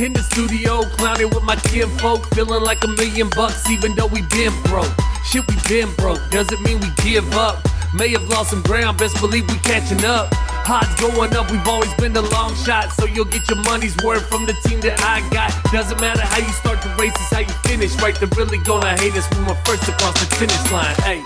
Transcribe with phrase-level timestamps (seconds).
[0.00, 4.22] In the studio, clowning with my kinfolk, feeling like a million bucks, even though we
[4.32, 4.88] been broke.
[5.26, 7.60] Shit, we been broke, doesn't mean we give up.
[7.92, 10.32] May have lost some ground, best believe we catching up.
[10.66, 14.26] Odds going up, we've always been the long shot, so you'll get your money's worth
[14.30, 15.52] from the team that I got.
[15.70, 17.94] Doesn't matter how you start the race, it's how you finish.
[18.00, 20.96] Right, they're really gonna hate us when we're first across the finish line.
[21.04, 21.20] Hey.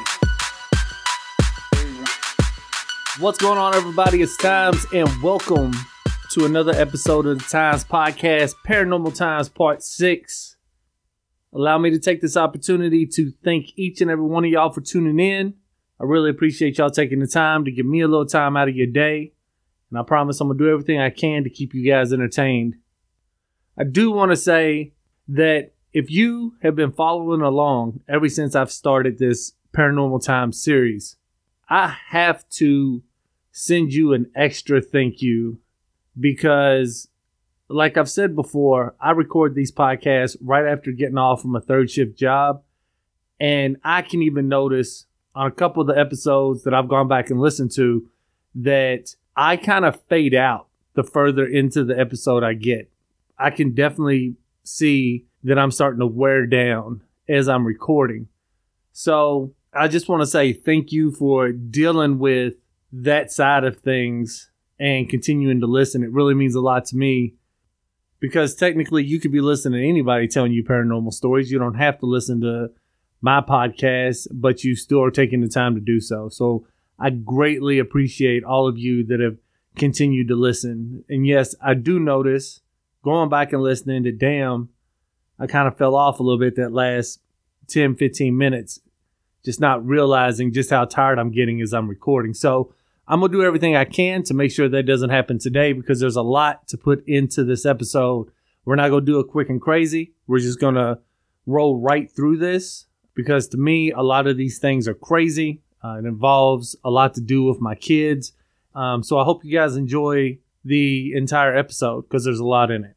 [3.20, 4.20] What's going on, everybody?
[4.20, 5.70] It's Tymez, and welcome
[6.34, 10.56] to another episode of the Tymez Podcast, Paranormal Tymez Part 6.
[11.54, 14.80] Allow me to take this opportunity to thank each and every one of y'all for
[14.80, 15.54] tuning in.
[16.00, 18.74] I really appreciate y'all taking the time to give me a little time out of
[18.74, 19.32] your day.
[19.90, 22.74] And I promise I'm going to do everything I can to keep you guys entertained.
[23.78, 24.94] I do want to say
[25.28, 31.14] that if you have been following along ever since I've started this Paranormal Tymez series,
[31.70, 33.04] I have to
[33.52, 35.60] send you an extra thank you
[36.18, 37.08] because,
[37.68, 41.90] like I've said before, I record these podcasts right after getting off from a third
[41.90, 42.62] shift job.
[43.40, 47.30] And I can even notice on a couple of the episodes that I've gone back
[47.30, 48.08] and listened to
[48.54, 52.90] that I kind of fade out the further into the episode I get.
[53.38, 58.28] I can definitely see that I'm starting to wear down as I'm recording.
[58.92, 62.54] So I just want to say thank you for dealing with
[62.92, 64.50] that side of things
[64.84, 66.04] and continuing to listen.
[66.04, 67.36] It really means a lot to me
[68.20, 71.50] because technically you could be listening to anybody telling you paranormal stories.
[71.50, 72.68] You don't have to listen to
[73.22, 76.28] my podcast, but you still are taking the time to do so.
[76.28, 76.66] So
[76.98, 79.38] I greatly appreciate all of you that have
[79.74, 81.02] continued to listen.
[81.08, 82.60] And yes, I do notice
[83.02, 84.68] going back and listening to damn,
[85.38, 87.20] I kind of fell off a little bit that last
[87.68, 88.80] 10, 15 minutes
[89.46, 92.34] just not realizing just how tired I'm getting as I'm recording.
[92.34, 92.74] So
[93.06, 96.00] I'm going to do everything I can to make sure that doesn't happen today because
[96.00, 98.30] there's a lot to put into this episode.
[98.64, 100.14] We're not going to do it quick and crazy.
[100.26, 100.98] We're just going to
[101.46, 105.60] roll right through this because to me, a lot of these things are crazy.
[105.82, 108.32] Uh, it involves a lot to do with my kids.
[108.74, 112.84] Um, so I hope you guys enjoy the entire episode because there's a lot in
[112.84, 112.96] it.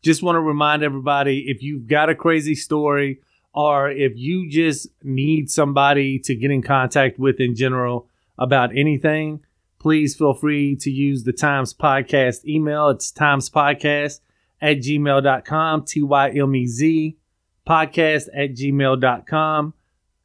[0.00, 3.20] Just want to remind everybody if you've got a crazy story,
[3.54, 8.08] or if you just need somebody to get in contact with in general
[8.42, 9.44] about anything,
[9.78, 12.88] please feel free to use the Tymez Podcast email.
[12.88, 14.20] It's tymezpodcast
[14.60, 17.16] at gmail.com, T Y M E Z
[17.66, 19.74] podcast at gmail.com.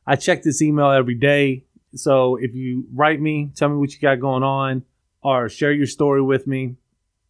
[0.06, 1.66] I check this email every day.
[1.96, 4.84] So if you write me, tell me what you got going on,
[5.22, 6.76] or share your story with me,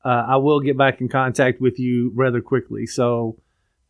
[0.03, 2.85] uh, I will get back in contact with you rather quickly.
[2.85, 3.39] So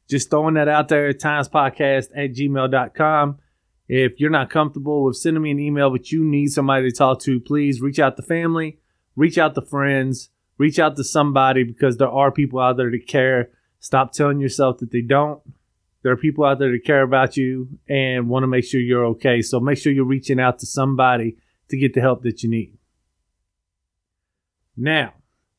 [0.10, 3.40] just throwing that out there, tymezpodcast at gmail.com.
[3.88, 7.22] If you're not comfortable with sending me an email, but you need somebody to talk
[7.22, 8.80] to, please reach out to family,
[9.16, 13.08] reach out to friends, reach out to somebody because there are people out there that
[13.08, 13.50] care.
[13.80, 15.42] Stop telling yourself that they don't.
[16.04, 19.06] There are people out there that care about you and want to make sure you're
[19.08, 19.42] okay.
[19.42, 21.38] So make sure you're reaching out to somebody
[21.70, 22.78] to get the help that you need.
[24.76, 25.14] Now,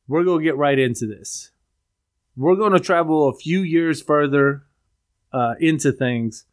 [0.07, 1.51] we're going to get right into this
[2.39, 4.63] we're going to travel a few years further
[5.33, 6.45] uh, into things.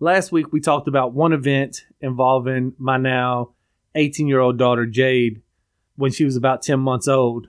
[0.00, 3.50] Last week, we talked about one event involving my now
[3.96, 5.42] 18 year old daughter, Jade,
[5.96, 7.48] when she was about 10 months old.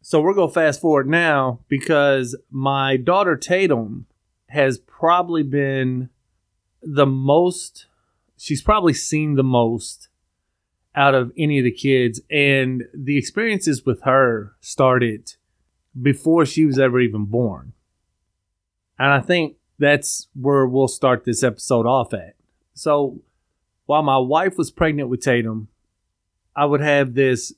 [0.00, 4.06] So we're going to fast forward now because my daughter, Tatum,
[4.48, 6.08] has probably been
[6.82, 7.86] the most,
[8.38, 10.08] she's probably seen the most
[10.94, 12.18] out of any of the kids.
[12.30, 15.34] And the experiences with her started
[16.00, 17.74] before she was ever even born.
[18.98, 22.36] And I think that's where we'll start this episode off at.
[22.74, 23.22] So
[23.86, 25.68] while my wife was pregnant with Tatum,
[26.54, 27.54] I would have this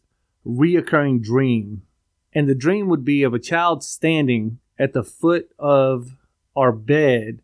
[0.47, 1.83] reoccurring dream.
[2.33, 6.17] And the dream would be of a child standing at the foot of
[6.57, 7.41] our bed.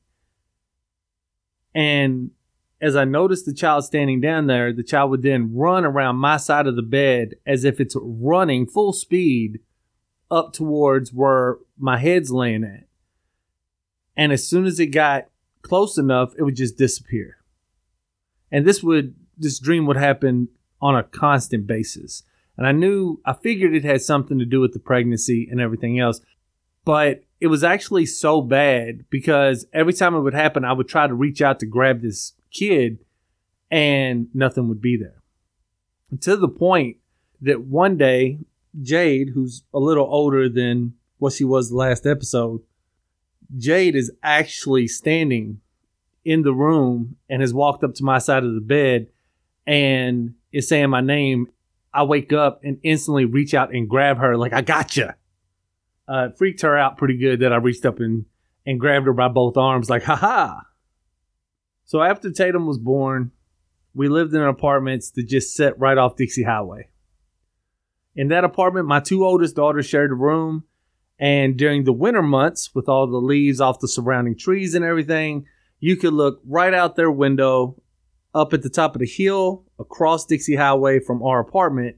[1.74, 2.30] And
[2.80, 6.36] as I noticed the child standing down there, the child would then run around my
[6.36, 9.60] side of the bed as if it's running full speed
[10.30, 12.87] up towards where my head's laying at.
[14.18, 15.28] And as soon as it got
[15.62, 17.36] close enough, it would just disappear.
[18.50, 20.48] And this would, this dream would happen
[20.82, 22.24] on a constant basis.
[22.56, 26.00] And I knew, I figured it had something to do with the pregnancy and everything
[26.00, 26.20] else.
[26.84, 31.06] But it was actually so bad because every time it would happen, I would try
[31.06, 32.98] to reach out to grab this kid
[33.70, 35.22] and nothing would be there.
[36.22, 36.96] To the point
[37.42, 38.40] that one day
[38.82, 42.62] Jade, who's a little older than what she was the last episode,
[43.56, 45.60] Jade is actually standing
[46.24, 49.08] in the room and has walked up to my side of the bed
[49.66, 51.48] and is saying my name.
[51.92, 55.16] I wake up and instantly reach out and grab her like I gotcha.
[56.08, 58.26] uh, it freaked her out pretty good that I reached up and,
[58.66, 60.60] and grabbed her by both arms, like, haha.
[61.84, 63.32] So after Tatum was born,
[63.94, 66.88] we lived in apartments that just set right off Dixie Highway.
[68.14, 70.64] In that apartment, my two oldest daughters shared a room,
[71.18, 75.46] and during the winter months, with all the leaves off the surrounding trees and everything,
[75.80, 77.80] you could look right out their window
[78.34, 81.96] up at the top of the hill across Dixie Highway from our apartment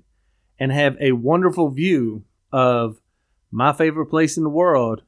[0.58, 3.00] and have a wonderful view of
[3.50, 5.02] my favorite place in the world,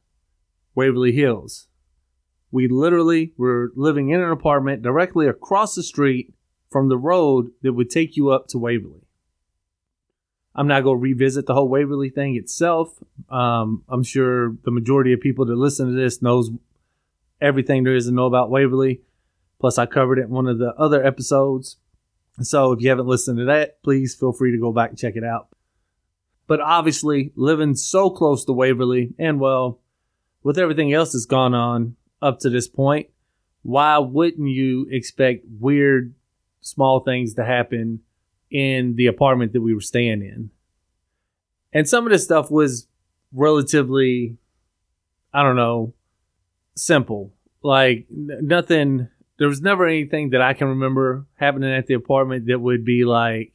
[0.74, 1.68] Waverly Hills.
[2.50, 6.34] We literally were living in an apartment directly across the street
[6.70, 9.06] from the road that would take you up to Waverly.
[10.54, 13.02] I'm not going to revisit the whole Waverly thing itself.
[13.30, 16.50] Um, I'm sure the majority of people that listen to this knows
[17.40, 19.00] everything there is to know about Waverly.
[19.58, 21.76] Plus, I covered it in one of the other episodes.
[22.40, 25.16] So, if you haven't listened to that, please feel free to go back and check
[25.16, 25.48] it out.
[26.46, 29.80] But obviously, living so close to Waverly, and well,
[30.42, 33.08] with everything else that's gone on up to this point,
[33.62, 36.14] why wouldn't you expect weird
[36.60, 38.00] small things to happen
[38.52, 40.50] in the apartment that we were staying in?
[41.72, 42.86] And some of this stuff was
[43.32, 44.36] relatively,
[45.32, 45.94] I don't know,
[46.76, 47.32] simple.
[47.62, 49.08] Like nothing,
[49.38, 53.04] there was never anything that I can remember happening at the apartment that would be
[53.04, 53.52] like,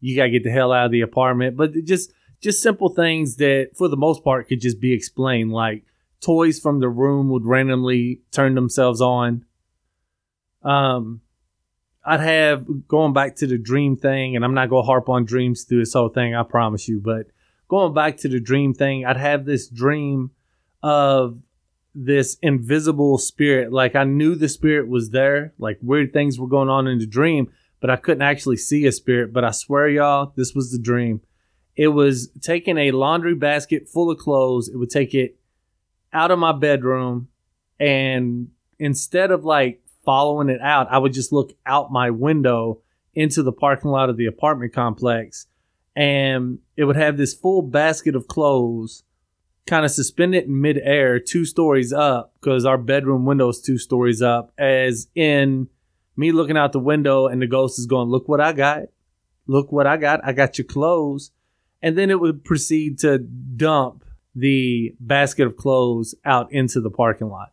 [0.00, 1.56] you got to get the hell out of the apartment.
[1.56, 5.52] But just, just simple things that for the most part could just be explained.
[5.52, 5.84] Like
[6.20, 9.44] toys from the room would randomly turn themselves on.
[10.62, 11.22] Um,
[12.04, 15.64] I'd have going back to the dream thing, and I'm not gonna harp on dreams
[15.64, 17.00] through this whole thing, I promise you.
[17.00, 17.26] But
[17.68, 20.30] going back to the dream thing, I'd have this dream
[20.82, 21.38] of
[21.94, 23.72] this invisible spirit.
[23.72, 27.06] Like I knew the spirit was there, like weird things were going on in the
[27.06, 29.32] dream, but I couldn't actually see a spirit.
[29.32, 31.20] But I swear, y'all, this was the dream.
[31.76, 34.68] It was taking a laundry basket full of clothes.
[34.68, 35.36] It would take it
[36.12, 37.28] out of my bedroom,
[37.78, 38.48] and
[38.78, 42.80] instead of like following it out, I would just look out my window
[43.14, 45.46] into the parking lot of the apartment complex,
[45.96, 49.02] and it would have this full basket of clothes
[49.66, 54.22] kind of suspended in midair, two stories up, because our bedroom window is two stories
[54.22, 55.68] up, as in
[56.16, 58.82] me looking out the window and the ghost is going, Look what I got.
[59.46, 60.20] Look what I got.
[60.22, 61.32] I got your clothes.
[61.82, 64.04] And then it would proceed to dump
[64.34, 67.52] the basket of clothes out into the parking lot.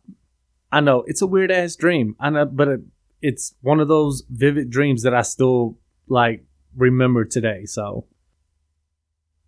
[0.70, 2.16] I know it's a weird ass dream.
[2.20, 2.80] I know, but it,
[3.22, 5.78] it's one of those vivid dreams that I still
[6.08, 6.44] like
[6.76, 7.64] remember today.
[7.64, 8.06] So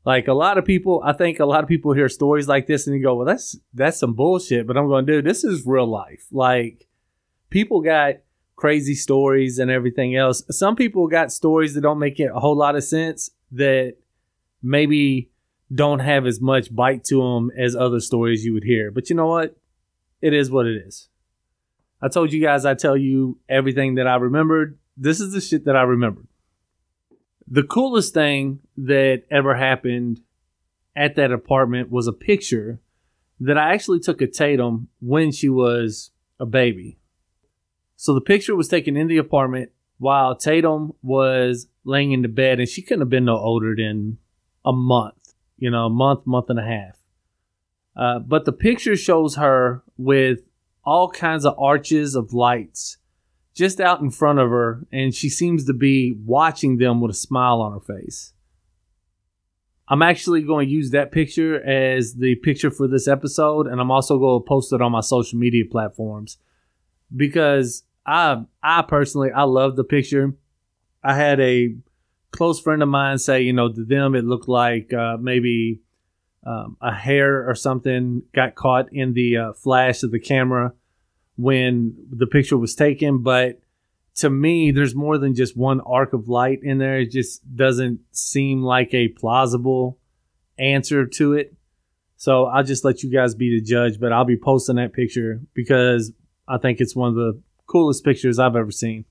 [0.04, 2.86] like a lot of people, I think a lot of people hear stories like this
[2.86, 4.66] and you go, well, that's that's some bullshit.
[4.66, 6.26] But I'm going, dude, this is real life.
[6.32, 6.86] Like
[7.50, 8.16] people got
[8.56, 10.42] crazy stories and everything else.
[10.50, 13.96] Some people got stories that don't make it a whole lot of sense that
[14.62, 15.30] maybe
[15.72, 18.90] don't have as much bite to them as other stories you would hear.
[18.90, 19.56] But you know what?
[20.20, 21.08] It is what it is.
[22.02, 24.78] I told you guys I tell you everything that I remembered.
[24.96, 26.26] This is the shit that I remembered
[27.50, 30.20] the coolest thing that ever happened
[30.94, 32.80] at that apartment was a picture
[33.40, 36.98] that I actually took of Tatum when she was a baby.
[37.96, 42.60] So the picture was taken in the apartment while Tatum was laying in the bed,
[42.60, 44.18] and she couldn't have been no older than
[44.64, 46.96] a month, you know, a month, month and a half.
[47.96, 50.40] Uh, but the picture shows her with
[50.84, 52.98] all kinds of arches of lights
[53.54, 57.14] just out in front of her, and she seems to be watching them with a
[57.14, 58.32] smile on her face.
[59.88, 63.90] I'm actually going to use that picture as the picture for this episode, and I'm
[63.90, 66.38] also going to post it on my social media platforms
[67.14, 70.32] because I, I personally, I love the picture.
[71.02, 71.74] I had a
[72.30, 75.80] close friend of mine say, you know, to them it looked like uh, maybe
[76.44, 80.72] um, a hair or something got caught in the uh, flash of the camera
[81.36, 83.60] when the picture was taken, but
[84.16, 87.00] to me, there's more than just one arc of light in there.
[87.00, 89.98] It just doesn't seem like a plausible
[90.58, 91.54] answer to it.
[92.16, 95.40] So I'll just let you guys be the judge, but I'll be posting that picture
[95.54, 96.12] because
[96.46, 99.06] I think it's one of the coolest pictures I've ever seen.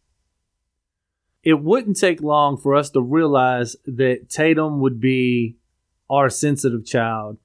[1.41, 5.57] It wouldn't take long for us to realize that Tatum would be
[6.09, 7.37] our sensitive child,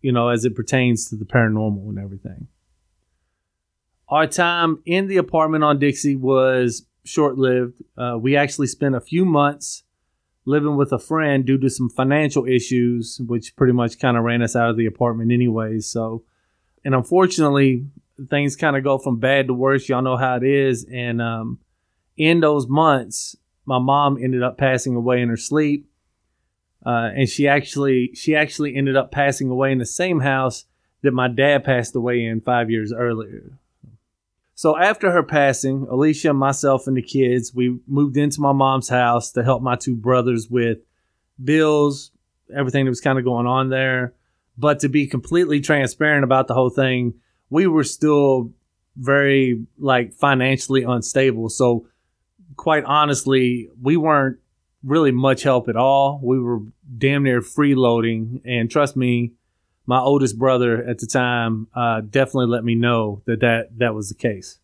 [0.00, 2.48] you know, as it pertains to the paranormal and everything.
[4.08, 7.82] Our time in the apartment on Dixie was short lived.
[7.96, 9.84] Uh, we actually spent a few months
[10.44, 14.42] living with a friend due to some financial issues, which pretty much kind of ran
[14.42, 15.86] us out of the apartment, anyways.
[15.86, 16.24] So,
[16.84, 17.86] and unfortunately,
[18.28, 19.88] things kind of go from bad to worse.
[19.88, 20.84] Y'all know how it is.
[20.92, 21.58] And um,
[22.16, 25.88] in those months, my mom ended up passing away in her sleep.
[26.84, 30.64] Uh, and she actually she actually ended up passing away in the same house
[31.02, 33.52] that my dad passed away in five years earlier.
[34.54, 39.32] So after her passing, Alicia, myself, and the kids, we moved into my mom's house
[39.32, 40.78] to help my two brothers with
[41.42, 42.12] bills,
[42.54, 44.14] everything that was kind of going on there.
[44.56, 47.14] But to be completely transparent about the whole thing,
[47.50, 48.52] we were still
[48.96, 51.48] very like financially unstable.
[51.48, 51.86] So
[52.56, 54.38] quite honestly, we weren't
[54.84, 56.20] really much help at all.
[56.22, 56.60] We were
[56.98, 58.40] damn near freeloading.
[58.44, 59.32] And trust me,
[59.86, 64.08] my oldest brother at the time uh, definitely let me know that, that that was
[64.08, 64.58] the case.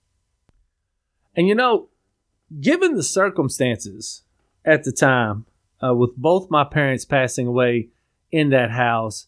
[1.36, 1.88] And you know,
[2.60, 4.22] given the circumstances
[4.64, 5.46] at the time,
[5.82, 7.88] uh, with both my parents passing away
[8.32, 9.26] in that house,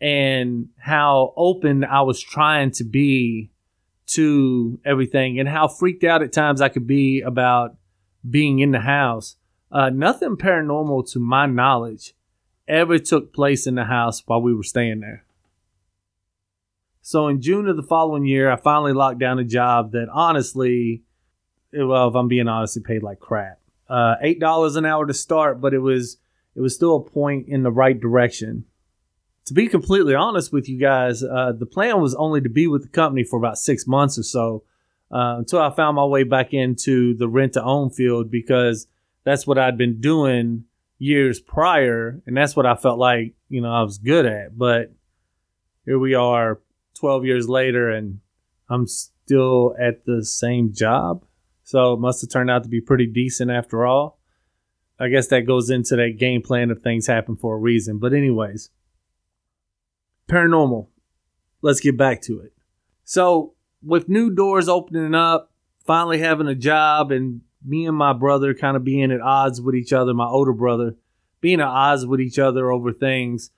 [0.00, 3.50] and how open I was trying to be
[4.06, 7.76] to everything, and how freaked out at times I could be about
[8.28, 9.36] being in the house,
[9.72, 12.14] uh, nothing paranormal to my knowledge
[12.68, 15.24] ever took place in the house while we were staying there.
[17.00, 21.02] So in June of the following year, I finally locked down a job that honestly,
[21.72, 23.58] well, if I'm being honest, it paid like crap.
[23.88, 26.18] Uh, Eight dollars an hour to start, but it was
[26.54, 28.64] it was still a point in the right direction.
[29.46, 32.82] To be completely honest with you guys, uh, the plan was only to be with
[32.82, 34.62] the company for about six months or so
[35.10, 38.86] uh, until I found my way back into the rent to own field because
[39.24, 40.64] that's what I'd been doing
[40.98, 44.56] years prior, and that's what I felt like you know I was good at.
[44.56, 44.92] But
[45.84, 46.60] here we are,
[46.94, 48.20] twelve years later, and
[48.68, 51.24] I'm still at the same job.
[51.64, 54.18] So it must have turned out to be pretty decent after all.
[54.98, 57.98] I guess that goes into that game plan of things happen for a reason.
[57.98, 58.70] But anyways,
[60.28, 60.88] paranormal.
[61.60, 62.52] Let's get back to it.
[63.04, 65.52] So with new doors opening up,
[65.84, 69.74] finally having a job, and me and my brother kind of being at odds with
[69.74, 70.96] each other, my older brother
[71.40, 73.50] being at odds with each other over things,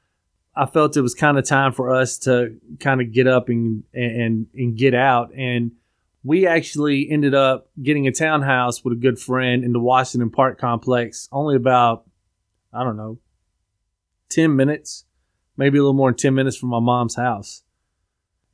[0.57, 3.85] I felt it was kind of time for us to kind of get up and
[3.93, 5.33] and and get out.
[5.35, 5.73] And
[6.23, 10.59] we actually ended up getting a townhouse with a good friend in the Washington Park
[10.59, 12.09] complex, only about
[12.73, 13.19] I don't know,
[14.31, 15.05] ten minutes,
[15.57, 17.64] maybe a little more than ten minutes from my mom's house.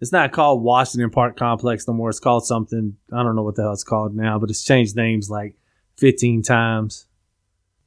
[0.00, 2.08] It's not called Washington Park Complex no more.
[2.08, 4.96] It's called something I don't know what the hell it's called now, but it's changed
[4.96, 5.56] names like
[5.98, 7.06] 15 times.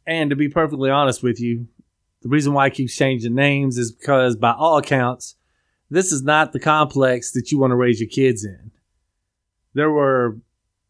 [0.05, 1.67] And to be perfectly honest with you,
[2.21, 5.35] the reason why it keeps changing names is because by all accounts,
[5.89, 8.71] this is not the complex that you want to raise your kids in.
[9.73, 10.37] There were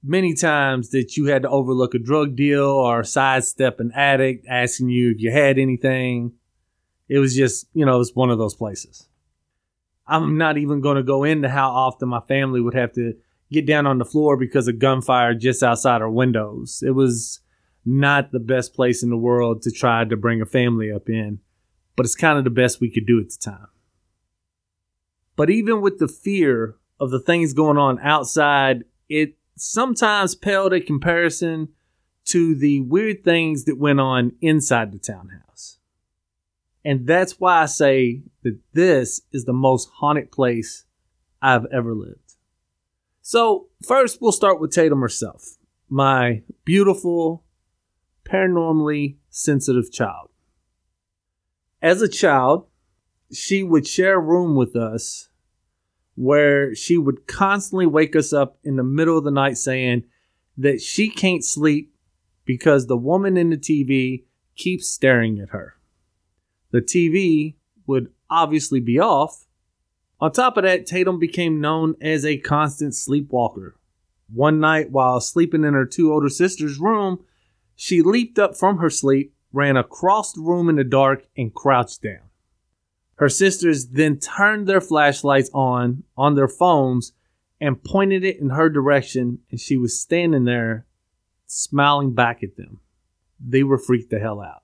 [0.04, 4.90] many times that you had to overlook a drug deal or sidestep an addict asking
[4.90, 6.34] you if you had anything.
[7.08, 9.08] It was just, you know, it's one of those places.
[10.06, 13.14] I'm not even going to go into how often my family would have to
[13.52, 16.84] get down on the floor because of gunfire just outside our windows.
[16.86, 17.40] It was
[17.86, 21.40] not the best place in the world to try to bring a family up in,
[21.96, 23.68] but it's kind of the best we could do at the time.
[25.36, 30.82] But even with the fear of the things going on outside, it sometimes paled a
[30.82, 31.70] comparison
[32.26, 35.80] to the weird things that went on inside the townhouse.
[36.86, 40.86] And that's why I say that this is the most haunted place
[41.42, 42.36] I've ever lived.
[43.22, 47.46] So, first, we'll start with Tatum herself, my beautiful,
[48.26, 50.30] paranormally sensitive child.
[51.82, 52.68] As a child,
[53.32, 55.30] she would share a room with us
[56.16, 60.04] where she would constantly wake us up in the middle of the night saying
[60.58, 61.94] that she can't sleep
[62.46, 64.26] because the woman in the TV
[64.56, 65.73] keeps staring at her.
[66.74, 67.54] The TV
[67.86, 69.46] would obviously be off.
[70.20, 73.78] On top of that, Tatum became known as a constant sleepwalker.
[74.34, 77.24] One night, while sleeping in her two older sisters' room,
[77.76, 82.02] she leaped up from her sleep, ran across the room in the dark, and crouched
[82.02, 82.32] down.
[83.18, 87.14] Her sisters then turned their flashlights on on their phones
[87.62, 90.88] and pointed it in her direction, and she was standing there
[91.46, 92.80] smiling back at them.
[93.40, 94.63] They were freaked the hell out.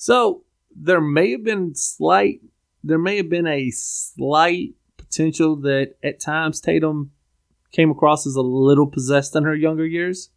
[0.00, 2.40] So there may have been slight,
[2.82, 7.10] there may have been a slight potential that at times Tatum
[7.70, 10.30] came across as a little possessed in her younger years.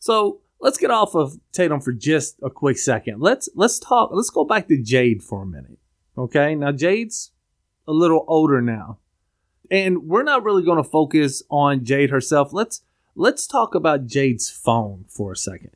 [0.00, 3.22] So let's get off of Tatum for just a quick second.
[3.22, 4.10] Let's let's talk.
[4.12, 5.78] Let's go back to Jade for a minute.
[6.18, 7.30] Okay, now Jade's
[7.88, 8.98] a little older now,
[9.70, 12.52] and we're not really going to focus on Jade herself.
[12.52, 12.82] Let's
[13.14, 15.70] let's talk about Jade's phone for a second.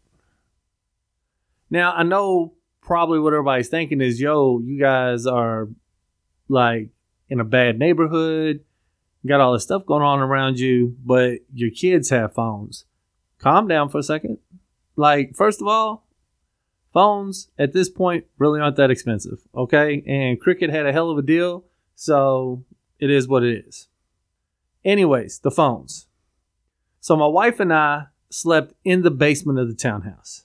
[1.70, 5.68] Now I know probably what everybody's thinking is, yo, you guys are
[6.48, 6.90] like
[7.28, 8.64] in a bad neighborhood,
[9.26, 12.84] got all this stuff going on around you, but your kids have phones.
[13.38, 14.38] Calm down for a second.
[14.96, 16.06] Like, first of all,
[16.92, 20.02] phones at this point really aren't that expensive, okay?
[20.06, 22.64] And Cricket had a hell of a deal So
[22.98, 23.88] it is what it is.
[24.86, 26.06] Anyways, the phones.
[27.00, 30.44] So my wife and I slept in the basement of the townhouse.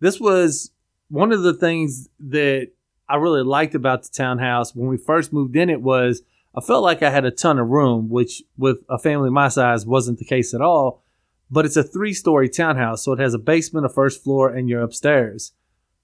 [0.00, 0.70] This was
[1.08, 2.68] one of the things that
[3.08, 6.22] I really liked about the townhouse when we first moved in it was
[6.56, 9.84] I felt like I had a ton of room, which with a family my size
[9.84, 11.02] wasn't the case at all.
[11.50, 14.68] But it's a three story townhouse, so it has a basement, a first floor, and
[14.68, 15.52] you're upstairs.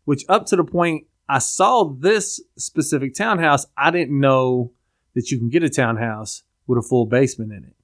[0.04, 4.72] Which up to the point I saw this specific townhouse, I didn't know
[5.14, 7.74] that you can get a townhouse with a full basement in it.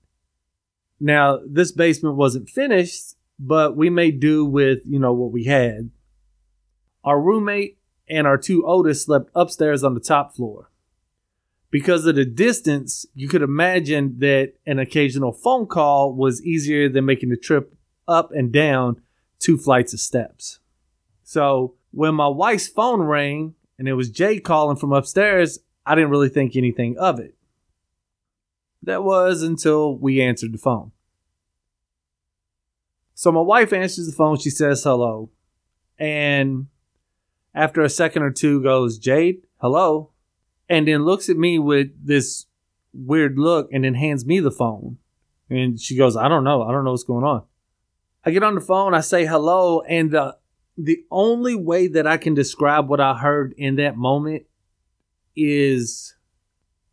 [1.01, 5.91] Now, this basement wasn't finished, but we made do with, you know, what we had.
[7.09, 10.71] Our roommate and our two oldest slept upstairs on the top floor.
[11.71, 17.07] Because of the distance, you could imagine that an occasional phone call was easier than
[17.07, 17.75] making the trip
[18.07, 19.01] up and down
[19.39, 20.59] two flights of steps.
[21.23, 26.11] So when my wife's phone rang and it was Jay calling from upstairs, I didn't
[26.11, 27.35] really think anything of it.
[28.83, 30.93] That was until we answered the phone.
[33.15, 34.37] So my wife answers the phone.
[34.37, 35.31] She says hello.
[35.99, 36.67] And
[37.59, 40.13] after a second or two goes, Jade, hello.
[40.69, 42.47] And then looks at me with this
[42.93, 44.99] weird look and then hands me the phone.
[45.51, 46.63] And she goes, I don't know.
[46.63, 47.43] I don't know what's going on.
[48.25, 48.95] I get on the phone.
[48.95, 49.81] I say hello.
[49.81, 50.37] And the,
[50.77, 54.45] the only way that I can describe what I heard in that moment
[55.35, 56.15] is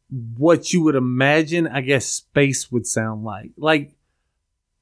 [0.10, 3.52] what you would imagine, I guess, space would sound like.
[3.56, 3.92] Like,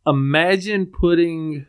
[0.08, 1.66] imagine putting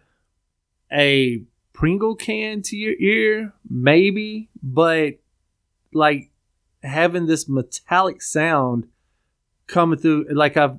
[0.93, 1.43] a
[1.75, 5.15] Pringle can to your ear, maybe, but
[5.93, 6.31] like
[6.83, 8.87] having this metallic sound
[9.67, 10.79] coming through like I've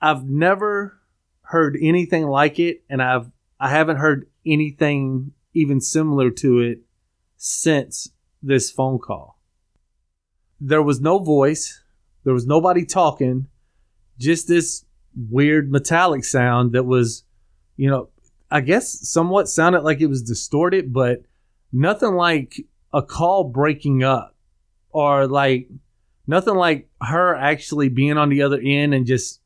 [0.00, 1.00] I've never
[1.42, 6.80] heard anything like it and I've I haven't heard anything even similar to it
[7.36, 8.10] since
[8.42, 9.38] this phone call.
[10.60, 11.82] There was no voice,
[12.24, 13.46] there was nobody talking,
[14.18, 14.84] just this
[15.14, 17.24] weird metallic sound that was,
[17.76, 18.10] you know,
[18.50, 21.22] I guess somewhat sounded like it was distorted, but
[21.72, 24.34] nothing like a call breaking up
[24.90, 25.68] or like
[26.26, 29.40] nothing like her actually being on the other end and just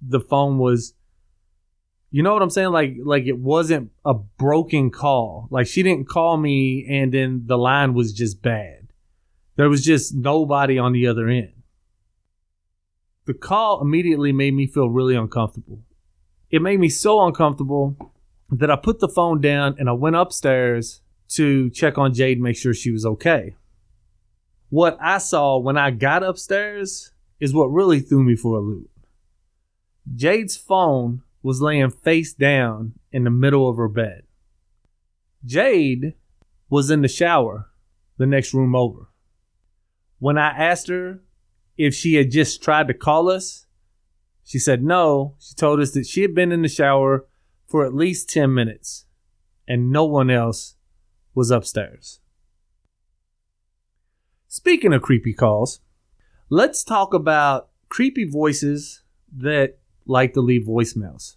[0.00, 0.94] the phone was
[2.10, 2.70] you know what I'm saying?
[2.70, 5.48] Like like it wasn't a broken call.
[5.50, 8.86] Like she didn't call me and then the line was just bad.
[9.56, 11.54] There was just nobody on the other end.
[13.24, 15.80] The call immediately made me feel really uncomfortable.
[16.50, 18.13] It made me so uncomfortable
[18.58, 22.56] that I put the phone down and I went upstairs to check on Jade, make
[22.56, 23.56] sure she was okay.
[24.68, 28.90] What I saw when I got upstairs is what really threw me for a loop.
[30.14, 34.22] Jade's phone was laying face down in the middle of her bed.
[35.44, 36.14] Jade
[36.68, 37.70] was in the shower
[38.16, 39.08] the next room over.
[40.18, 41.20] When I asked her
[41.76, 43.66] if she had just tried to call us,
[44.44, 45.36] she said no.
[45.38, 47.26] She told us that she had been in the shower
[47.74, 49.04] for at least 10 minutes
[49.66, 50.76] and no one else
[51.34, 52.20] was upstairs.
[54.46, 55.80] Speaking of creepy calls,
[56.48, 59.02] let's talk about creepy voices
[59.36, 61.34] that like to leave voicemails.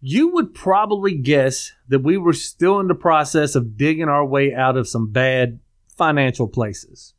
[0.00, 4.54] You would probably guess that we were still in the process of digging our way
[4.54, 5.60] out of some bad
[5.94, 7.12] financial places.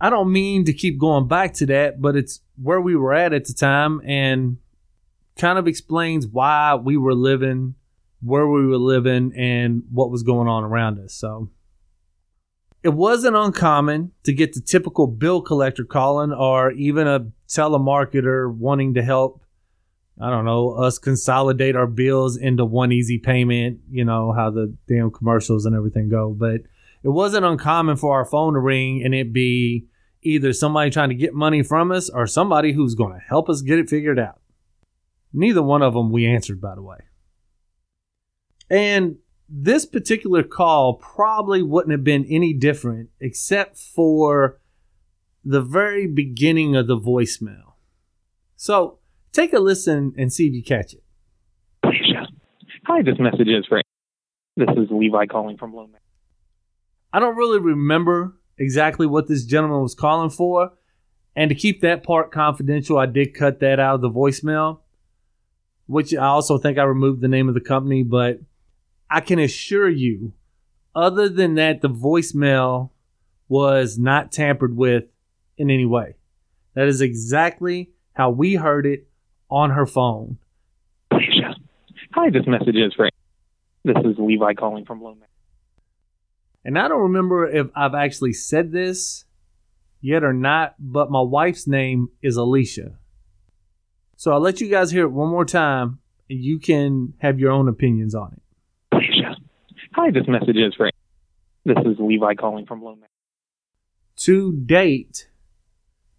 [0.00, 3.32] I don't mean to keep going back to that, but it's where we were at
[3.32, 4.56] at the time and
[5.36, 7.74] kind of explains why we were living
[8.24, 11.12] where we were living and what was going on around us.
[11.14, 11.50] So
[12.82, 18.94] it wasn't uncommon to get the typical bill collector calling or even a telemarketer wanting
[18.94, 19.42] to help
[20.20, 24.72] I don't know, us consolidate our bills into one easy payment, you know, how the
[24.86, 26.30] damn commercials and everything go.
[26.30, 26.60] But
[27.02, 29.88] it wasn't uncommon for our phone to ring and it be
[30.22, 33.60] either somebody trying to get money from us or somebody who's going to help us
[33.60, 34.38] get it figured out.
[35.36, 36.98] Neither one of them we answered, by the way.
[38.70, 39.16] And
[39.48, 44.60] this particular call probably wouldn't have been any different except for
[45.44, 47.74] the very beginning of the voicemail.
[48.56, 49.00] So
[49.32, 51.02] take a listen and see if you catch it.
[52.86, 53.82] Hi, this message is for.
[54.56, 55.96] This is Levi calling from Lone.
[57.12, 60.72] I don't really remember exactly what this gentleman was calling for.
[61.34, 64.80] And to keep that part confidential, I did cut that out of the voicemail
[65.86, 68.40] which I also think I removed the name of the company, but
[69.10, 70.32] I can assure you,
[70.94, 72.90] other than that, the voicemail
[73.48, 75.04] was not tampered with
[75.56, 76.16] in any way.
[76.74, 79.06] That is exactly how we heard it
[79.50, 80.38] on her phone.
[81.12, 83.08] Hi, this message is for.
[83.84, 85.18] This is Levi calling from Lone.
[86.64, 89.26] And I don't remember if I've actually said this
[90.00, 92.98] yet or not, but my wife's name is Alicia.
[94.24, 95.98] So I'll let you guys hear it one more time
[96.30, 99.02] and you can have your own opinions on it.
[99.92, 100.90] Hi, this message is for.
[101.66, 103.08] This is Levi calling from Lone Mountain.
[104.20, 105.28] To date,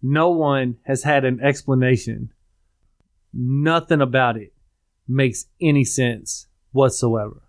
[0.00, 2.32] no one has had an explanation.
[3.34, 4.52] Nothing about it
[5.08, 7.42] makes any sense whatsoever.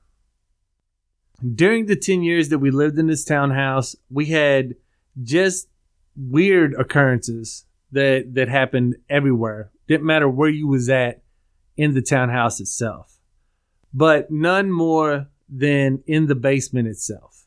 [1.53, 4.73] During the 10 years that we lived in this townhouse, we had
[5.21, 5.67] just
[6.15, 9.71] weird occurrences that that happened everywhere.
[9.87, 11.23] Didn't matter where you was at
[11.75, 13.19] in the townhouse itself.
[13.93, 17.45] But none more than in the basement itself.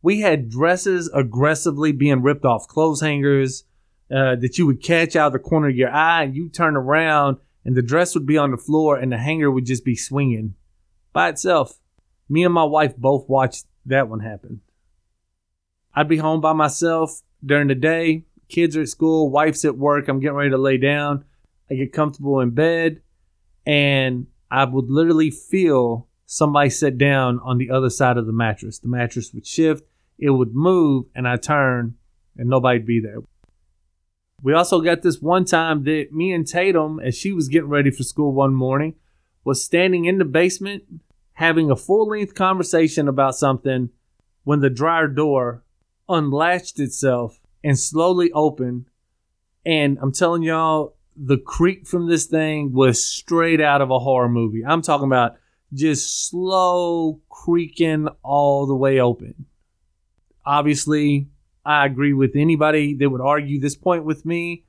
[0.00, 3.64] We had dresses aggressively being ripped off clothes hangers
[4.10, 6.76] uh, that you would catch out of the corner of your eye and you turn
[6.76, 9.94] around and the dress would be on the floor and the hanger would just be
[9.94, 10.54] swinging
[11.12, 11.78] by itself.
[12.28, 14.60] Me and my wife both watched that one happen.
[15.94, 18.24] I'd be home by myself during the day.
[18.48, 20.08] Kids are at school, wife's at work.
[20.08, 21.24] I'm getting ready to lay down.
[21.72, 23.00] I get comfortable in bed,
[23.64, 28.78] and I would literally feel somebody sit down on the other side of the mattress.
[28.78, 29.84] The mattress would shift,
[30.18, 31.94] it would move, and I turn,
[32.36, 33.20] and nobody'd be there.
[34.42, 37.90] We also got this one time that me and Tatum, as she was getting ready
[37.90, 38.96] for school one morning,
[39.44, 40.84] was standing in the basement
[41.34, 43.88] having a full length conversation about something
[44.44, 45.64] when the dryer door
[46.06, 48.86] unlatched itself and slowly opened.
[49.64, 54.28] And I'm telling y'all, the creak from this thing was straight out of a horror
[54.28, 54.64] movie.
[54.64, 55.36] I'm talking about
[55.72, 59.46] just slow creaking all the way open.
[60.44, 61.28] Obviously,
[61.64, 64.64] I agree with anybody that would argue this point with me.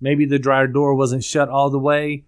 [0.00, 2.26] Maybe the dryer door wasn't shut all the way.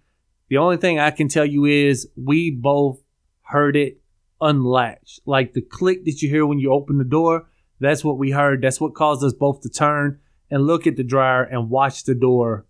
[0.49, 3.01] The only thing I can tell you is we both
[3.41, 4.01] heard it
[4.41, 5.19] unlatch.
[5.25, 7.49] Like the click that you hear when you open the door,
[7.79, 8.61] that's what we heard.
[8.61, 12.15] That's what caused us both to turn and look at the dryer and watch the
[12.15, 12.65] door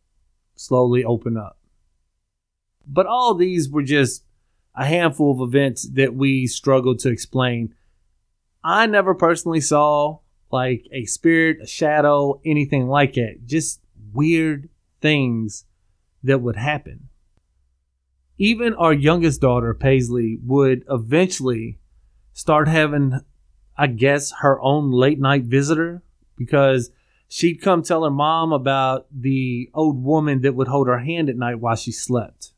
[0.58, 1.58] slowly open up.
[2.86, 4.24] But all these were just
[4.76, 7.74] a handful of events that we struggled to explain.
[8.64, 10.20] I never personally saw
[10.52, 13.46] like a spirit, a shadow, anything like it.
[13.46, 13.82] Just
[14.14, 14.70] weird
[15.02, 15.66] things
[16.24, 17.10] that would happen.
[18.38, 21.80] Even our youngest daughter, Paisley, would eventually
[22.34, 23.20] start having,
[23.78, 26.04] I guess, her own late night visitor
[26.38, 26.92] because
[27.28, 31.38] she'd come tell her mom about the old woman that would hold her hand at
[31.38, 32.54] night while she slept.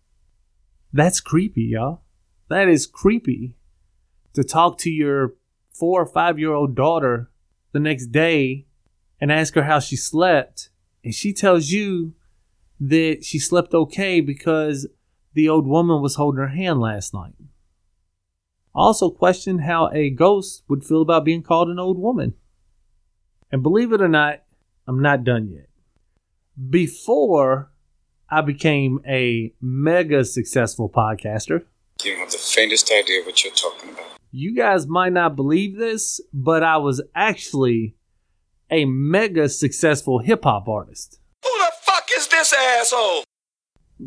[0.91, 2.01] That's creepy, y'all.
[2.49, 3.55] That is creepy
[4.33, 5.35] to talk to your
[5.71, 7.29] four or five year old daughter
[7.71, 8.65] the next day
[9.21, 10.69] and ask her how she slept,
[11.03, 12.13] and she tells you
[12.79, 14.87] that she slept okay because
[15.33, 17.33] the old woman was holding her hand last night.
[18.73, 22.33] Also, question how a ghost would feel about being called an old woman.
[23.51, 24.41] And believe it or not,
[24.89, 25.67] I'm not done yet.
[26.71, 27.71] Before
[28.27, 31.63] I became a mega successful podcaster,
[32.03, 34.17] you don't have the faintest idea what you're talking about.
[34.31, 37.97] You guys might not believe this, but I was actually
[38.71, 41.19] a mega successful hip hop artist.
[41.43, 43.25] Who the fuck is this asshole?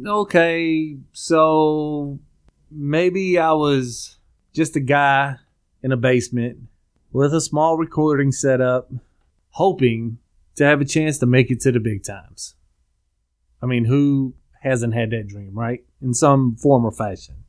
[0.05, 2.19] Okay, so
[2.73, 4.19] maybe I was
[4.53, 5.37] just a guy
[5.81, 6.59] in a basement
[7.13, 8.91] with a small recording setup,
[9.51, 10.19] hoping
[10.57, 12.55] to have a chance to make it to the big times.
[13.63, 15.85] I mean, who hasn't had that dream, right?
[16.01, 17.45] In some form or fashion.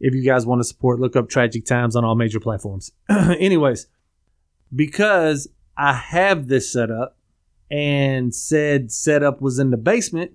[0.00, 2.90] If you guys want to support, look up Tragic Tymez on all major platforms.
[3.08, 3.86] Anyways,
[4.74, 7.16] because I have this setup
[7.70, 10.32] and said setup was in the basement,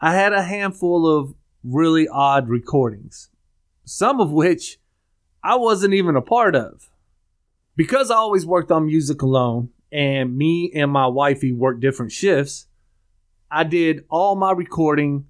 [0.00, 3.30] I had a handful of really odd recordings,
[3.84, 4.78] some of which
[5.44, 6.90] I wasn't even a part of.
[7.74, 12.66] Because I always worked on music alone and me and my wifey worked different shifts,
[13.50, 15.26] I did all my recording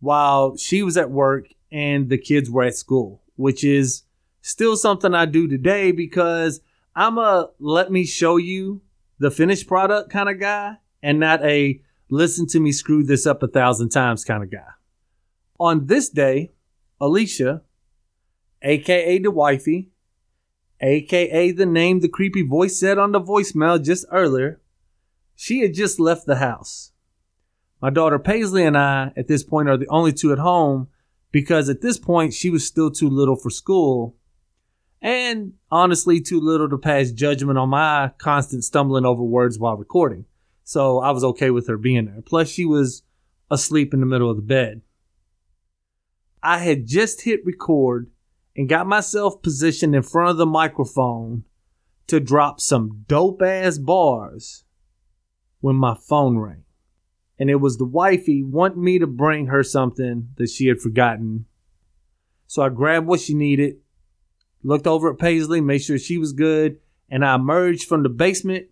[0.00, 4.04] while she was at work and the kids were at school, which is
[4.40, 6.60] still something I do today because
[6.94, 8.80] I'm a let me show you
[9.18, 13.42] the finished product kind of guy and not a listen to me screw this up
[13.42, 14.70] a thousand times kind of guy.
[15.58, 16.52] On this day,
[17.00, 17.62] Alicia,
[18.62, 19.90] aka the wifey,
[20.80, 24.60] aka the name the creepy voice said on the voicemail just earlier,
[25.34, 26.92] she had just left the house.
[27.80, 30.88] My daughter Paisley and I, at this point, are the only two at home
[31.30, 34.16] because at this point she was still too little for school
[35.02, 40.24] and honestly too little to pass judgment on my constant stumbling over words while recording.
[40.64, 42.22] So I was okay with her being there.
[42.22, 43.02] Plus, she was
[43.50, 44.82] asleep in the middle of the bed.
[46.42, 48.10] I had just hit record
[48.56, 51.44] and got myself positioned in front of the microphone
[52.06, 54.64] to drop some dope ass bars
[55.60, 56.64] when my phone rang.
[57.38, 61.44] And it was the wifey wanting me to bring her something that she had forgotten.
[62.46, 63.76] So I grabbed what she needed,
[64.62, 66.78] looked over at Paisley, made sure she was good,
[67.10, 68.68] and I emerged from the basement,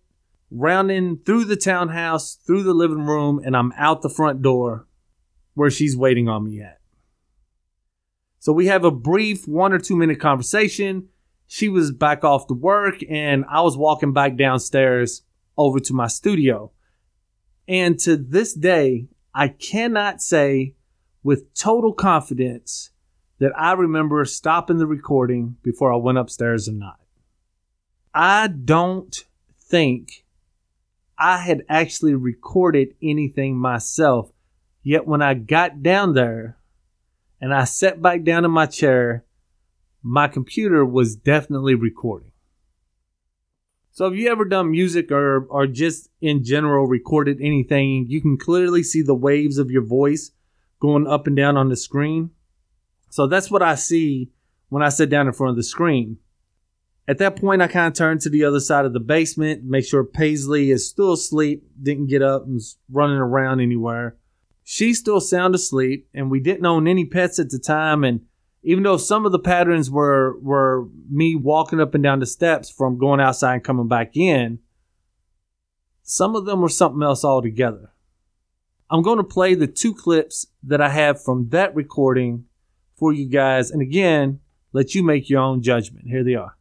[0.49, 4.87] rounding through the townhouse, through the living room, and I'm out the front door
[5.53, 6.79] where she's waiting on me at.
[8.45, 11.07] So we have a brief one or two minute conversation.
[11.47, 15.23] She was back off to work, and I was walking back downstairs
[15.57, 16.71] over to my studio.
[17.67, 20.75] And to this day, I cannot say
[21.23, 22.91] with total confidence
[23.39, 26.99] that I remember stopping the recording before I went upstairs or not.
[28.13, 29.25] I don't
[29.59, 30.23] think
[31.17, 34.29] I had actually recorded anything myself.
[34.83, 36.59] Yet when I got down there
[37.41, 39.25] and I sat back down in my chair,
[40.01, 42.31] my computer was definitely recording.
[43.91, 48.37] So if you ever done music or or just in general recorded anything, you can
[48.37, 50.31] clearly see the waves of your voice
[50.81, 52.31] going up and down on the screen.
[53.09, 54.31] So that's what I see
[54.67, 56.17] when I sit down in front of the screen.
[57.07, 59.85] At that point, I kind of turned to the other side of the basement, make
[59.85, 64.17] sure Paisley is still asleep, didn't get up and was running around anywhere.
[64.67, 68.03] She's still sound asleep, and we didn't own any pets at the time.
[68.03, 68.21] And
[68.63, 72.71] even though some of the patterns were were me walking up and down the steps
[72.71, 74.57] from going outside and coming back in,
[76.01, 77.91] some of them were something else altogether.
[78.89, 82.45] I'm going to play the two clips that I have from that recording
[82.95, 84.39] for you guys, and again,
[84.73, 86.07] let you make your own judgment.
[86.07, 86.55] Here they are.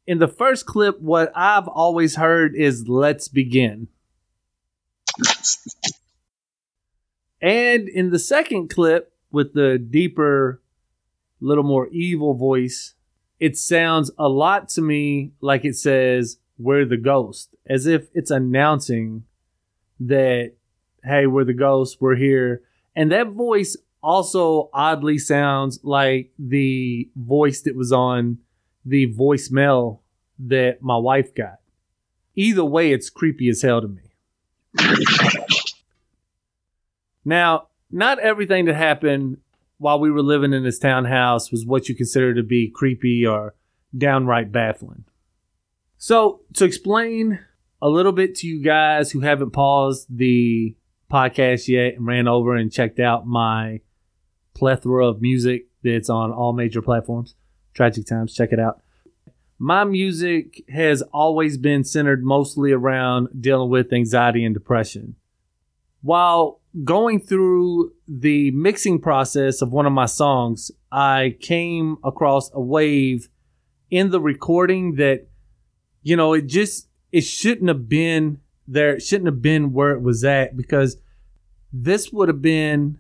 [0.07, 3.89] In the first clip, what I've always heard is let's begin.
[7.41, 10.63] And in the second clip, with the deeper,
[11.41, 12.95] little more evil voice,
[13.39, 18.31] it sounds a lot to me like it says, We're the ghost, as if it's
[18.31, 19.25] announcing
[20.01, 20.55] that,
[21.05, 22.63] hey, we're the ghost, we're here.
[22.95, 23.77] And that voice
[24.07, 28.39] also oddly sounds like the voice that was on
[28.85, 29.99] the voicemail
[30.39, 31.59] that my wife got.
[32.37, 34.03] Either way, it's creepy as hell to me.
[37.29, 39.39] Now, not everything that happened
[39.79, 43.57] while we were living in this townhouse was what you consider to be creepy or
[43.99, 45.07] downright baffling.
[45.99, 47.41] So, to explain
[47.83, 50.77] a little bit to you guys who haven't paused the
[51.11, 53.81] podcast yet and ran over and checked out my
[54.57, 57.35] plethora of music that's on all major platforms,
[57.75, 58.81] Tragic Tymez, check it out.
[59.59, 65.17] My music has always been centered mostly around dealing with anxiety and depression.
[66.03, 72.61] While going through the mixing process of one of my songs, I came across a
[72.61, 73.29] wave
[73.91, 75.27] in the recording that,
[76.03, 78.97] you know, it just, it shouldn't have been there.
[78.97, 80.99] It shouldn't have been where it was at because
[81.73, 82.99] this would have been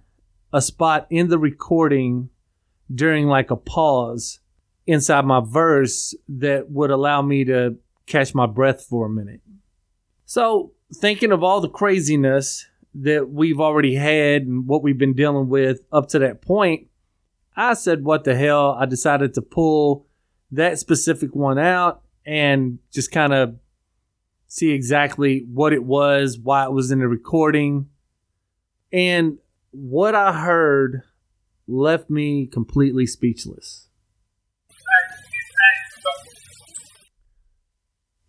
[0.52, 2.30] a spot in the recording
[2.92, 4.40] during like a pause
[4.86, 9.40] inside my verse that would allow me to catch my breath for a minute.
[10.24, 15.48] So, thinking of all the craziness that we've already had and what we've been dealing
[15.48, 16.88] with up to that point,
[17.56, 18.76] I said, What the hell?
[18.78, 20.06] I decided to pull
[20.52, 23.56] that specific one out and just kind of
[24.46, 27.88] see exactly what it was, why it was in the recording.
[28.92, 29.38] And
[29.78, 31.02] what I heard
[31.68, 33.88] left me completely speechless.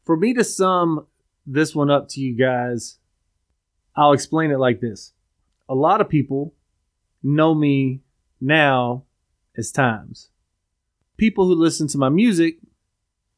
[0.06, 1.08] For me to sum
[1.46, 2.98] this one up to you guys,
[3.96, 5.14] I'll explain it like this.
[5.70, 6.54] A lot of people
[7.24, 8.02] know me
[8.42, 9.04] now
[9.58, 10.28] as Tymez.
[11.16, 12.58] People who listen to my music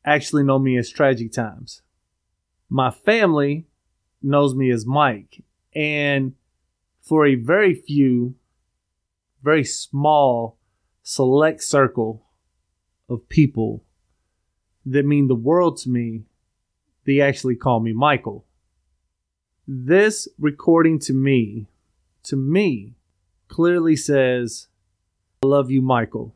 [0.04, 1.82] actually know me as Tragic Tymez.
[2.70, 3.68] My family
[4.22, 5.44] knows me as Mike.
[5.76, 6.34] And
[7.02, 8.36] for a very few,
[9.42, 10.58] very small,
[11.04, 12.26] select circle
[13.10, 13.84] of people
[14.86, 16.24] that mean the world to me,
[17.06, 18.46] they actually call me Michael.
[19.68, 21.68] This recording to me,
[22.24, 22.96] to me,
[23.48, 24.68] clearly says,
[25.44, 26.36] I love you, Michael.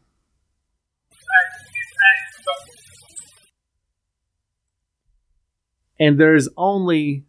[6.00, 7.26] And there's only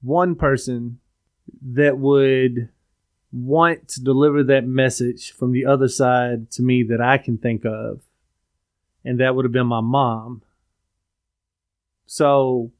[0.00, 1.00] one person
[1.64, 2.68] that would
[3.32, 7.64] want to deliver that message from the other side to me that I can think
[7.64, 8.02] of.
[9.04, 10.42] And that would have been my mom.
[12.06, 12.72] So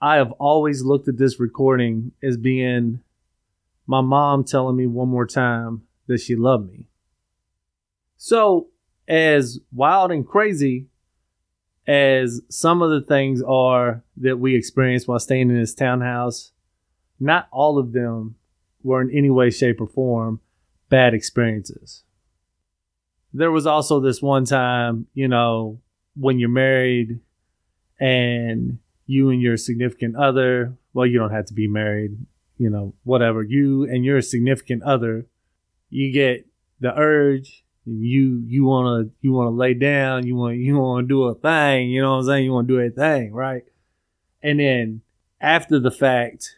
[0.00, 3.00] I have always looked at this recording as being
[3.86, 6.86] my mom telling me one more time that she loved me.
[8.16, 8.68] So,
[9.08, 10.86] as wild and crazy
[11.86, 16.52] as some of the things are that we experienced while staying in this townhouse,
[17.22, 18.34] not all of them
[18.82, 20.40] were in any way, shape, or form
[20.88, 22.02] bad experiences.
[23.32, 25.80] There was also this one time, you know,
[26.16, 27.20] when you're married
[27.98, 32.18] and you and your significant other, well, you don't have to be married,
[32.58, 35.26] you know, whatever, you and your significant other,
[35.88, 36.46] you get
[36.80, 40.76] the urge and you you want to you want to lay down you want you
[40.76, 42.44] want to do a thing you know what i'm saying?
[42.44, 43.64] You want to do a thing right?
[44.42, 45.02] And then
[45.40, 46.56] after the fact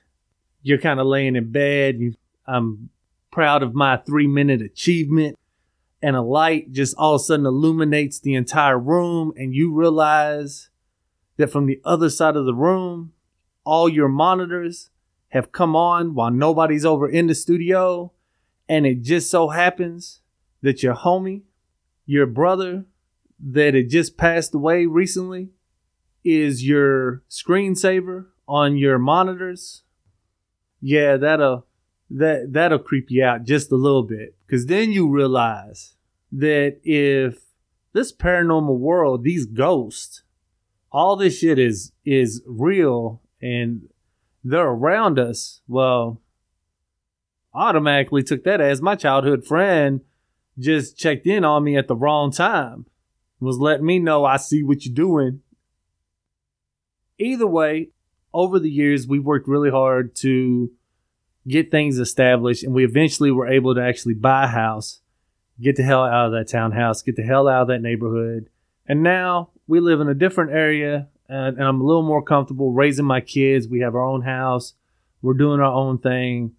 [0.64, 2.00] you're kind of laying in bed
[2.48, 2.90] i'm
[3.30, 5.38] proud of my three minute achievement
[6.02, 10.68] and a light just all of a sudden illuminates the entire room and you realize
[11.36, 13.12] that from the other side of the room
[13.64, 14.90] all your monitors
[15.28, 18.10] have come on while nobody's over in the studio
[18.68, 20.20] and it just so happens
[20.62, 21.42] that your homie,
[22.06, 22.84] your brother
[23.38, 25.50] that had just passed away recently
[26.24, 29.82] is your screensaver on your monitors,
[30.84, 31.66] yeah, that'll
[32.10, 35.96] that that'll creep you out just a little bit because then you realize
[36.30, 37.38] that if
[37.94, 40.24] this paranormal world, these ghosts,
[40.92, 43.88] all this shit is is real and
[44.44, 45.62] they're around us.
[45.66, 46.20] Well,
[47.54, 50.02] automatically took that as my childhood friend
[50.58, 52.84] just checked in on me at the wrong time.
[53.40, 55.40] Was letting me know I see what you're doing.
[57.18, 57.90] Either way,
[58.34, 60.70] over the years, we worked really hard to
[61.46, 65.00] get things established, and we eventually were able to actually buy a house,
[65.60, 68.50] get the hell out of that townhouse, get the hell out of that neighborhood.
[68.86, 72.72] And now we live in a different area, and, and I'm a little more comfortable
[72.72, 73.68] raising my kids.
[73.68, 74.74] We have our own house,
[75.22, 76.52] we're doing our own thing.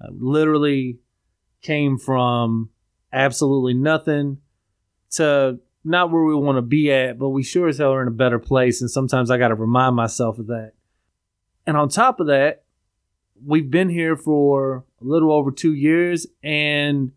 [0.00, 0.98] Uh, literally
[1.60, 2.70] came from
[3.12, 4.38] absolutely nothing
[5.10, 8.08] to not where we want to be at, but we sure as hell are in
[8.08, 8.80] a better place.
[8.80, 10.72] And sometimes I got to remind myself of that.
[11.68, 12.62] And on top of that,
[13.44, 16.26] we've been here for a little over two years.
[16.42, 17.12] And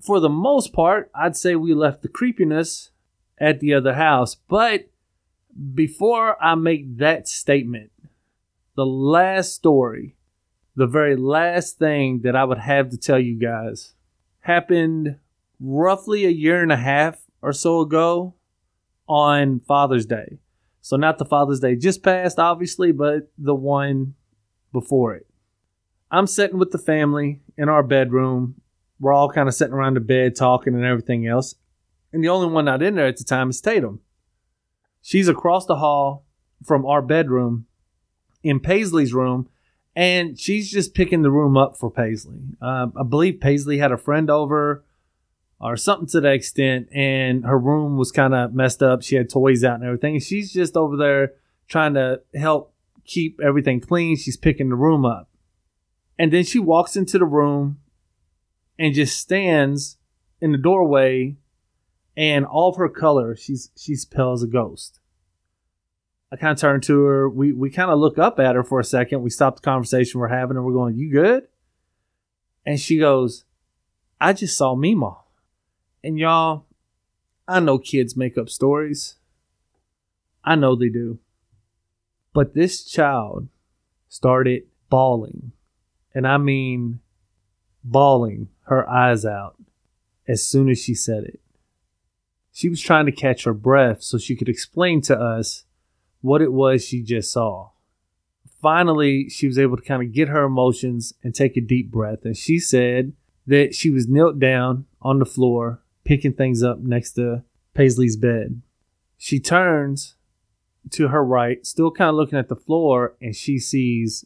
[0.00, 2.92] for the most part, I'd say we left the creepiness
[3.38, 4.36] at the other house.
[4.36, 4.88] But
[5.74, 7.90] before I make that statement,
[8.76, 10.14] the last story,
[10.76, 13.94] the very last thing that I would have to tell you guys
[14.42, 15.16] happened
[15.58, 18.34] roughly a year and a half or so ago
[19.08, 20.38] on Father's Day.
[20.82, 24.14] So, not the Father's Day just passed, obviously, but the one
[24.72, 25.26] before it.
[26.10, 28.56] I'm sitting with the family in our bedroom.
[29.00, 31.54] We're all kind of sitting around the bed talking and everything else.
[32.12, 34.00] And the only one not in there at the time is Tatum.
[35.00, 36.26] She's across the hall
[36.64, 37.66] from our bedroom
[38.42, 39.48] in Paisley's room
[39.94, 42.40] and she's just picking the room up for Paisley.
[42.60, 44.84] Uh, I believe Paisley had a friend over
[45.62, 49.02] or something to that extent, and her room was kind of messed up.
[49.02, 51.34] She had toys out and everything, and she's just over there
[51.68, 54.16] trying to help keep everything clean.
[54.16, 55.30] She's picking the room up,
[56.18, 57.78] and then she walks into the room
[58.78, 59.98] and just stands
[60.40, 61.36] in the doorway,
[62.16, 64.98] and all of her color, she's she's pale as a ghost.
[66.32, 67.28] I kind of turn to her.
[67.28, 69.22] We we kind of look up at her for a second.
[69.22, 71.46] We stop the conversation we're having, and we're going, "You good?"
[72.66, 73.44] And she goes,
[74.20, 75.21] "I just saw Mima."
[76.04, 76.66] And y'all,
[77.46, 79.16] I know kids make up stories.
[80.44, 81.18] I know they do.
[82.32, 83.48] But this child
[84.08, 85.52] started bawling,
[86.14, 87.00] and I mean
[87.84, 89.56] bawling her eyes out
[90.26, 91.40] as soon as she said it.
[92.52, 95.64] She was trying to catch her breath so she could explain to us
[96.20, 97.70] what it was she just saw.
[98.60, 102.24] Finally, she was able to kind of get her emotions and take a deep breath.
[102.24, 103.12] And she said
[103.46, 107.42] that she was knelt down on the floor, picking things up next to
[107.74, 108.62] Paisley's bed.
[109.18, 110.16] She turns
[110.90, 114.24] to her right, still kind of looking at the floor, and she sees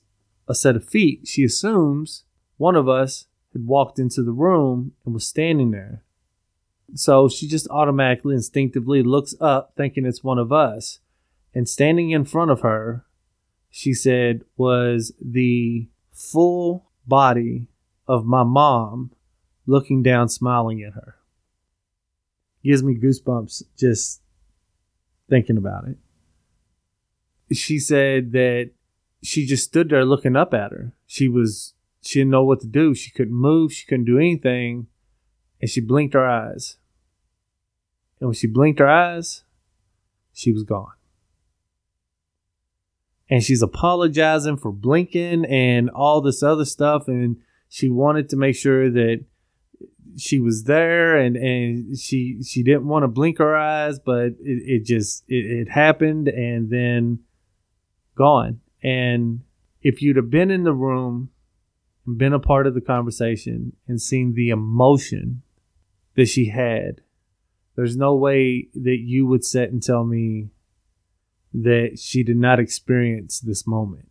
[0.48, 1.26] a set of feet.
[1.26, 2.24] She assumes
[2.56, 6.02] one of us had walked into the room and was standing there.
[6.94, 11.00] So she just automatically, instinctively looks up, thinking it's one of us
[11.56, 13.06] and standing in front of her,
[13.70, 17.68] she said, was the full body
[18.06, 19.10] of my mom
[19.66, 21.16] looking down, smiling at her.
[22.66, 24.22] Gives me goosebumps just
[25.28, 25.96] thinking about it.
[27.54, 28.70] She said that
[29.22, 30.92] she just stood there looking up at her.
[31.06, 32.94] She was, she didn't know what to do.
[32.94, 33.72] She couldn't move.
[33.72, 34.88] She couldn't do anything.
[35.60, 36.76] And she blinked her eyes.
[38.20, 39.44] And when she blinked her eyes,
[40.32, 40.96] she was gone
[43.28, 47.36] and she's apologizing for blinking and all this other stuff and
[47.68, 49.24] she wanted to make sure that
[50.16, 54.38] she was there and and she she didn't want to blink her eyes, but it,
[54.40, 57.20] it just it, it happened and then
[58.16, 58.60] gone.
[58.82, 59.42] And
[59.82, 61.30] if you'd have been in the room
[62.06, 65.42] and been a part of the conversation and seen the emotion
[66.14, 67.02] that she had,
[67.74, 70.48] there's no way that you would sit and tell me
[71.52, 74.08] that she did not experience this moment.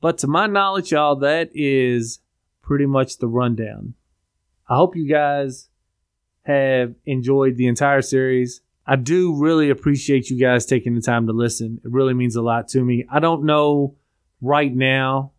[0.00, 2.18] But to my knowledge, y'all, that is
[2.72, 3.92] pretty much the rundown.
[4.66, 5.68] I hope you guys
[6.46, 8.62] have enjoyed the entire series.
[8.86, 11.82] I do really appreciate you guys taking the time to listen.
[11.84, 13.04] It really means a lot to me.
[13.12, 13.96] I don't know
[14.40, 15.32] right now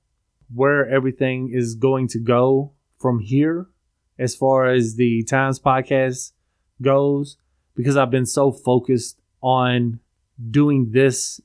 [0.53, 3.65] where everything is going to go from here
[4.19, 6.33] as far as the Tymez podcast
[6.83, 7.37] goes
[7.75, 9.99] because I've been so focused on
[10.51, 11.41] doing this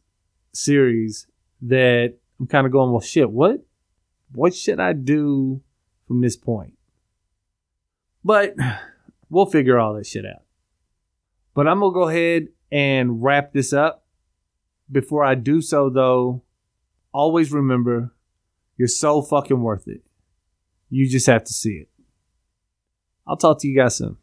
[0.53, 1.26] series
[1.62, 3.62] that I'm kind of going, well, shit, what?
[4.34, 5.62] What should I do
[6.09, 6.77] from this point?
[8.25, 8.57] But
[9.31, 10.43] we'll figure all this shit out.
[11.55, 14.05] But I'm going to go ahead and wrap this up.
[14.91, 16.43] Before I do so, though,
[17.13, 18.15] always remember
[18.77, 20.03] you're so fucking worth it.
[20.89, 21.89] You just have to see it.
[23.27, 24.17] I'll talk to you guys soon.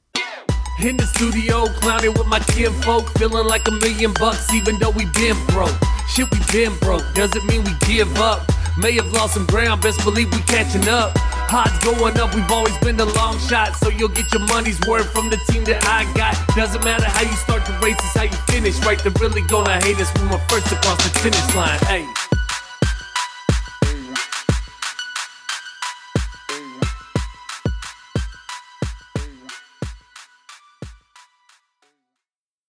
[0.82, 5.06] In the studio, clowning with my kinfolk, feeling like a million bucks, even though we
[5.14, 5.76] been broke.
[6.10, 8.42] Shit, we been broke, doesn't mean we give up.
[8.78, 11.16] May have lost some ground, best believe we catching up.
[11.52, 15.12] Odds going up, we've always been the long shot, so you'll get your money's worth
[15.14, 16.36] from the team that I got.
[16.56, 19.02] Doesn't matter how you start the race, it's how you finish, right?
[19.02, 21.80] They're really gonna hate us when we're first across the finish line.
[21.88, 22.25] Hey.